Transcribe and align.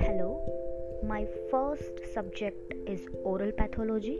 Hello, 0.00 0.42
my 1.06 1.28
first 1.48 2.00
subject 2.12 2.74
is 2.88 3.06
oral 3.22 3.52
pathology. 3.52 4.18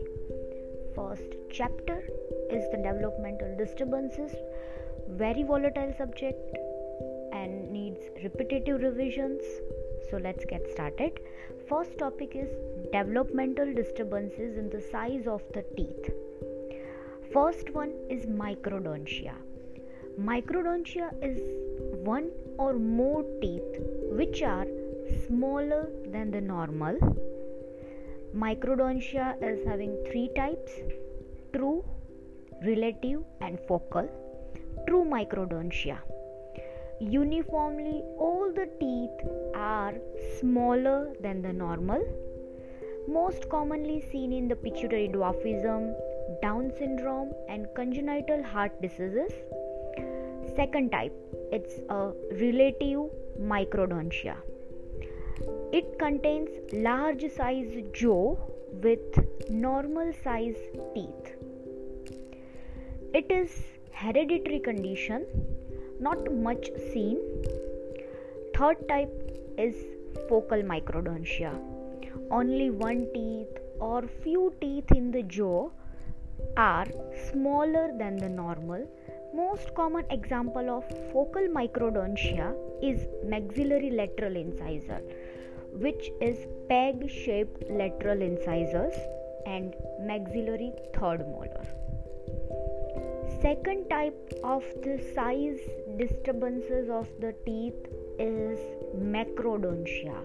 First 0.94 1.34
chapter 1.50 2.04
is 2.50 2.71
the 2.71 2.76
developmental 2.76 3.56
disturbances, 3.58 4.32
very 5.08 5.42
volatile 5.42 5.92
subject 5.98 6.56
and 7.32 7.73
needs 7.73 7.98
repetitive 8.23 8.82
revisions. 8.82 9.43
So 10.09 10.19
let's 10.19 10.45
get 10.45 10.71
started. 10.71 11.19
First 11.69 11.98
topic 11.98 12.37
is 12.37 12.51
developmental 12.93 13.75
disturbances 13.75 14.57
in 14.57 14.71
the 14.71 14.80
size 14.80 15.27
of 15.27 15.43
the 15.53 15.64
teeth. 15.77 16.11
First 17.32 17.71
one 17.71 17.93
is 18.09 18.27
microdontia. 18.27 19.35
Microdontia 20.18 21.11
is 21.22 21.40
one 22.04 22.30
or 22.58 22.74
more 22.74 23.25
teeth 23.40 23.76
which 24.11 24.43
are 24.43 24.66
smaller 25.26 25.89
than 26.07 26.30
the 26.30 26.40
normal. 26.40 26.98
Microdontia 28.35 29.40
is 29.43 29.66
having 29.66 29.96
three 30.11 30.30
types 30.35 30.72
true, 31.52 31.85
relative, 32.64 33.22
and 33.41 33.58
focal. 33.69 34.08
True 34.88 35.05
microdontia. 35.05 35.98
Uniformly, 37.00 38.02
all 38.19 38.52
the 38.55 38.69
teeth 38.78 39.28
are 39.55 39.94
smaller 40.38 41.14
than 41.20 41.41
the 41.41 41.52
normal. 41.52 42.02
Most 43.08 43.48
commonly 43.48 44.00
seen 44.12 44.33
in 44.33 44.48
the 44.48 44.56
pituitary 44.56 45.08
dwarfism, 45.08 45.94
Down 46.42 46.72
syndrome, 46.78 47.33
and 47.48 47.66
congenital 47.74 48.42
heart 48.42 48.80
diseases. 48.83 49.33
Second 50.56 50.91
type, 50.91 51.12
it's 51.53 51.75
a 51.89 52.12
relative 52.33 53.11
microdontia. 53.41 54.36
It 55.72 55.98
contains 55.98 56.50
large 56.72 57.24
size 57.30 57.72
jaw 57.92 58.36
with 58.83 59.50
normal 59.50 60.12
size 60.24 60.56
teeth. 60.94 61.34
It 63.14 63.30
is 63.30 63.50
hereditary 63.92 64.61
condition, 64.61 65.27
not 66.00 66.33
much 66.33 66.70
seen. 66.92 67.19
Third 68.56 68.89
type 68.89 69.12
is 69.58 69.74
focal 70.28 70.62
microdontia. 70.62 71.52
Only 72.30 72.70
one 72.70 73.06
teeth 73.14 73.58
or 73.78 74.02
few 74.22 74.52
teeth 74.61 74.91
in 74.92 75.11
the 75.11 75.22
jaw 75.22 75.70
are 76.56 76.86
smaller 77.30 77.92
than 77.96 78.17
the 78.17 78.28
normal 78.28 78.86
most 79.41 79.74
common 79.74 80.05
example 80.14 80.69
of 80.77 80.88
focal 81.12 81.46
microdontia 81.56 82.48
is 82.88 83.06
maxillary 83.33 83.91
lateral 84.00 84.36
incisor, 84.36 85.00
which 85.84 86.10
is 86.20 86.46
peg 86.69 87.08
shaped 87.10 87.62
lateral 87.70 88.20
incisors 88.30 88.98
and 89.46 89.74
maxillary 90.11 90.72
third 90.96 91.22
molar. 91.34 91.64
Second 93.46 93.88
type 93.88 94.34
of 94.44 94.64
the 94.84 94.96
size 95.14 95.61
disturbances 96.02 96.91
of 96.91 97.08
the 97.24 97.33
teeth 97.46 97.88
is 98.18 98.58
macrodontia 99.14 100.20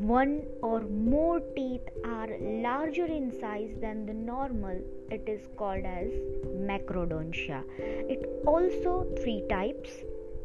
one 0.00 0.42
or 0.62 0.80
more 0.80 1.40
teeth 1.56 1.88
are 2.04 2.28
larger 2.40 3.06
in 3.06 3.32
size 3.40 3.70
than 3.80 4.06
the 4.06 4.14
normal. 4.14 4.80
It 5.10 5.28
is 5.28 5.48
called 5.56 5.84
as 5.84 6.08
macrodontia. 6.54 7.64
It 7.78 8.28
also 8.46 9.06
three 9.20 9.42
types 9.48 9.90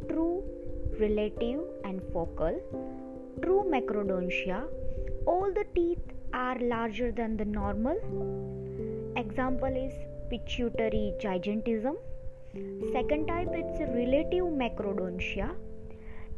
true 0.09 0.44
relative 1.00 1.62
and 1.84 2.02
focal. 2.12 2.59
True 3.42 3.64
macrodontia 3.70 4.64
all 5.26 5.52
the 5.54 5.66
teeth 5.76 6.00
are 6.34 6.58
larger 6.59 7.12
than 7.12 7.38
the 7.38 7.46
normal. 7.46 7.97
Example 9.16 9.75
is 9.75 9.94
pituitary 10.30 11.13
gigantism. 11.22 11.96
Second 12.92 13.28
type 13.28 13.50
it's 13.52 13.80
relative 13.81 14.46
macrodontia 14.46 15.52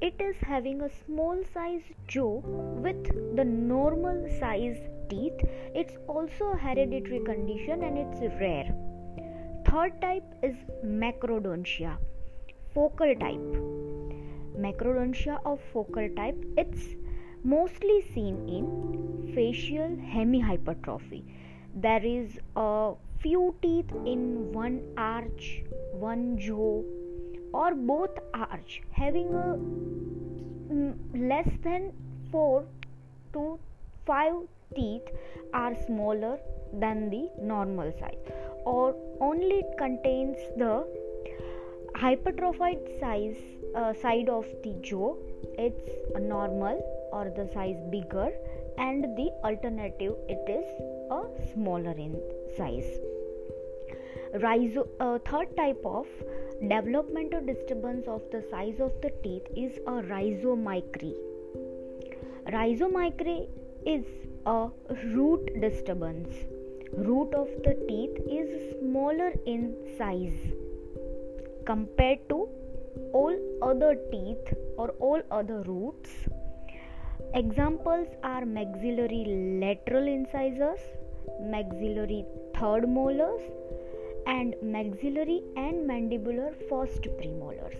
it 0.01 0.19
is 0.19 0.35
having 0.41 0.81
a 0.81 0.89
small 1.05 1.41
size 1.53 1.83
jaw 2.07 2.39
with 2.85 3.03
the 3.35 3.45
normal 3.45 4.27
size 4.39 4.77
teeth. 5.09 5.39
It's 5.73 5.97
also 6.07 6.51
a 6.53 6.57
hereditary 6.57 7.21
condition 7.23 7.83
and 7.83 7.97
it's 7.97 8.21
rare. 8.41 8.73
Third 9.67 10.01
type 10.01 10.23
is 10.43 10.55
macrodontia 10.83 11.97
focal 12.73 13.15
type. 13.15 13.55
Macrodontia 14.65 15.39
of 15.45 15.59
focal 15.71 16.09
type 16.15 16.37
it's 16.57 16.95
mostly 17.43 18.01
seen 18.13 18.37
in 18.49 19.33
facial 19.33 19.95
hemihypertrophy. 20.13 21.23
There 21.73 22.05
is 22.05 22.37
a 22.55 22.93
few 23.19 23.55
teeth 23.61 23.91
in 24.05 24.51
one 24.51 24.81
arch 24.97 25.63
one 25.93 26.37
jaw 26.37 26.83
or 27.61 27.73
both 27.91 28.17
arch 28.33 28.81
having 29.01 29.29
a 29.43 29.47
mm, 30.73 30.93
less 31.31 31.49
than 31.67 31.91
4 32.31 32.65
to 33.33 33.43
5 34.07 34.33
teeth 34.75 35.09
are 35.53 35.73
smaller 35.85 36.37
than 36.73 37.09
the 37.09 37.23
normal 37.41 37.91
size. 37.99 38.31
Or 38.65 38.95
only 39.21 39.57
it 39.63 39.77
contains 39.77 40.37
the 40.57 40.73
hypertrophied 41.95 42.79
size 42.99 43.37
uh, 43.75 43.93
side 44.01 44.29
of 44.29 44.45
the 44.63 44.73
jaw 44.81 45.15
it's 45.57 45.91
a 46.15 46.19
normal 46.19 46.81
or 47.13 47.25
the 47.37 47.47
size 47.53 47.81
bigger 47.89 48.29
and 48.77 49.05
the 49.19 49.27
alternative 49.49 50.15
it 50.27 50.49
is 50.49 50.67
a 51.19 51.21
smaller 51.53 51.95
in 52.07 52.19
size 52.57 52.99
Rhizo, 54.41 54.87
uh, 54.99 55.19
third 55.29 55.55
type 55.55 55.81
of 55.85 56.07
developmental 56.61 57.41
disturbance 57.45 58.07
of 58.07 58.21
the 58.31 58.43
size 58.49 58.79
of 58.79 58.91
the 59.01 59.11
teeth 59.23 59.47
is 59.55 59.77
a 59.87 60.01
rhizomicry. 60.11 61.13
Rhizomicry 62.51 63.47
is 63.85 64.05
a 64.45 64.69
root 65.13 65.49
disturbance. 65.61 66.29
Root 66.93 67.33
of 67.33 67.47
the 67.63 67.73
teeth 67.87 68.17
is 68.29 68.79
smaller 68.79 69.33
in 69.45 69.75
size 69.97 70.37
compared 71.65 72.27
to 72.29 72.47
all 73.13 73.35
other 73.61 73.95
teeth 74.11 74.53
or 74.77 74.89
all 74.99 75.21
other 75.31 75.61
roots. 75.63 76.09
Examples 77.33 78.07
are 78.23 78.45
maxillary 78.45 79.25
lateral 79.61 80.07
incisors, 80.07 80.79
maxillary 81.41 82.23
third 82.59 82.87
molars, 82.87 83.41
and 84.27 84.55
maxillary 84.61 85.41
and 85.55 85.89
mandibular 85.89 86.53
first 86.69 87.01
premolars. 87.17 87.77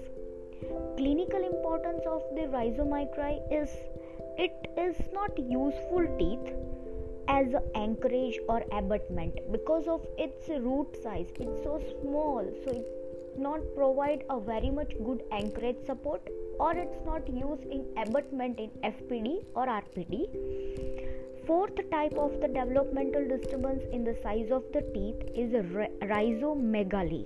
Clinical 0.98 1.46
importance 1.46 2.04
of 2.06 2.22
the 2.36 2.48
rhizomicry 2.56 3.40
is 3.52 3.70
it 4.38 4.68
is 4.78 4.96
not 5.14 5.38
useful 5.38 6.06
teeth 6.20 6.54
as 7.28 7.54
an 7.54 7.64
anchorage 7.76 8.38
or 8.48 8.64
abutment 8.72 9.40
because 9.52 9.88
of 9.88 10.06
its 10.18 10.50
root 10.50 10.96
size. 11.02 11.28
It's 11.40 11.64
so 11.64 11.82
small, 12.02 12.46
so 12.64 12.72
it 12.72 13.06
not 13.38 13.60
provide 13.76 14.24
a 14.30 14.40
very 14.40 14.70
much 14.70 14.94
good 15.04 15.24
anchorage 15.32 15.86
support 15.86 16.22
or 16.60 16.74
it's 16.74 17.06
not 17.06 17.28
used 17.28 17.64
in 17.64 17.86
abutment 17.98 18.60
in 18.60 18.70
FPD 18.84 19.46
or 19.56 19.68
RPD 19.68 21.05
fourth 21.48 21.78
type 21.92 22.14
of 22.14 22.40
the 22.42 22.48
developmental 22.48 23.28
disturbance 23.28 23.84
in 23.92 24.04
the 24.04 24.16
size 24.24 24.50
of 24.52 24.64
the 24.74 24.82
teeth 24.94 25.22
is 25.36 25.52
rhizomegaly. 26.12 27.26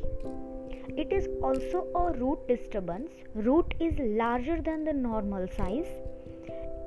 It 0.98 1.14
is 1.14 1.28
also 1.42 1.88
a 1.96 2.12
root 2.20 2.48
disturbance. 2.48 3.12
Root 3.34 3.74
is 3.80 3.94
larger 4.00 4.62
than 4.62 4.84
the 4.84 4.94
normal 4.94 5.48
size. 5.56 5.88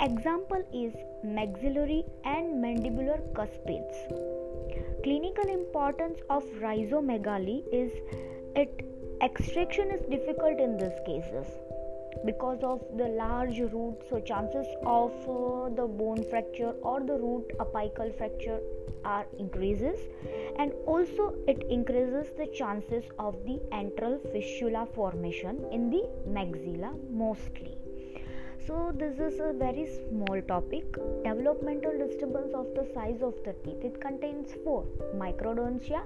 Example 0.00 0.62
is 0.74 0.92
maxillary 1.24 2.04
and 2.24 2.62
mandibular 2.62 3.20
cuspids. 3.34 3.96
Clinical 5.02 5.48
importance 5.48 6.18
of 6.28 6.44
rhizomegaly 6.60 7.62
is 7.72 7.92
it 8.56 8.86
extraction 9.22 9.90
is 9.90 10.02
difficult 10.10 10.58
in 10.58 10.76
these 10.76 10.98
cases 11.06 11.46
because 12.24 12.62
of 12.62 12.80
the 12.96 13.08
large 13.08 13.58
root 13.58 13.96
so 14.08 14.20
chances 14.20 14.66
of 14.84 15.12
uh, 15.28 15.68
the 15.80 15.86
bone 15.86 16.24
fracture 16.30 16.74
or 16.82 17.00
the 17.00 17.18
root 17.24 17.52
apical 17.58 18.16
fracture 18.16 18.60
are 19.04 19.26
increases. 19.38 19.98
And 20.58 20.72
also 20.86 21.34
it 21.48 21.64
increases 21.68 22.32
the 22.36 22.46
chances 22.46 23.04
of 23.18 23.44
the 23.44 23.60
antral 23.72 24.20
fistula 24.32 24.86
formation 24.94 25.64
in 25.72 25.90
the 25.90 26.02
maxilla 26.28 26.92
mostly 27.10 27.81
so 28.66 28.92
this 28.96 29.18
is 29.18 29.40
a 29.40 29.52
very 29.52 29.86
small 29.86 30.40
topic. 30.46 30.84
Developmental 31.24 31.94
disturbance 31.98 32.52
of 32.54 32.66
the 32.76 32.86
size 32.94 33.20
of 33.20 33.34
the 33.44 33.54
teeth. 33.64 33.82
It 33.82 34.00
contains 34.00 34.52
four. 34.64 34.84
Microdontia 35.16 36.02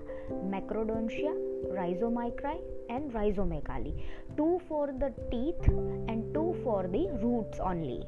macrodontia 0.53 1.33
rhizomicry 1.79 2.59
and 2.89 3.13
rhizomegaly 3.13 3.93
two 4.37 4.61
for 4.69 4.87
the 4.87 5.13
teeth 5.31 5.69
and 6.09 6.33
two 6.33 6.57
for 6.63 6.87
the 6.87 7.05
roots 7.23 7.59
only. 7.61 8.03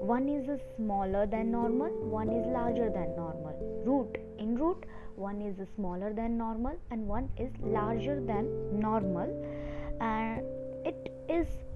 One 0.00 0.28
is 0.28 0.60
smaller 0.76 1.26
than 1.26 1.50
normal 1.50 1.90
one 2.18 2.28
is 2.28 2.46
larger 2.46 2.90
than 2.90 3.16
normal. 3.16 3.56
Root. 3.84 4.18
In 4.38 4.56
root 4.56 4.84
one 5.16 5.40
is 5.40 5.56
smaller 5.76 6.12
than 6.12 6.36
normal 6.36 6.76
and 6.90 7.06
one 7.06 7.28
is 7.38 7.50
larger 7.62 8.20
than 8.20 8.46
normal 8.78 9.28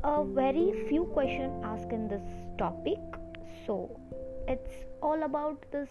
a 0.04 0.24
very 0.24 0.86
few 0.88 1.04
question 1.04 1.60
asked 1.64 1.92
in 1.92 2.08
this 2.08 2.22
topic. 2.58 2.98
So 3.66 3.98
it's 4.46 4.84
all 5.02 5.22
about 5.22 5.64
this 5.72 5.88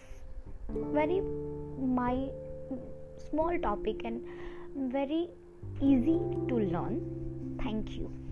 very 0.70 1.20
my 1.78 2.28
small 3.30 3.58
topic 3.60 4.04
and 4.04 4.22
very 4.92 5.28
easy 5.80 6.18
to 6.48 6.58
learn. 6.74 7.00
Thank 7.62 7.96
you 7.96 8.23